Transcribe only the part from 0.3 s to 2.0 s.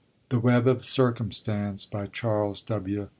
WEB OF CIRCUMSTANCE